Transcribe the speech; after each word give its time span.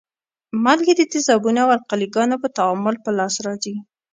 مالګې 0.63 0.93
د 0.97 1.01
تیزابو 1.11 1.49
او 1.63 1.69
القلي 1.77 2.07
ګانو 2.15 2.35
په 2.43 2.47
تعامل 2.57 2.95
په 3.05 3.09
لاس 3.17 3.35
راځي. 3.45 3.75